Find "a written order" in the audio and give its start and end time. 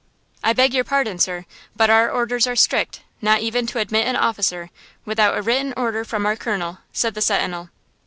5.37-6.03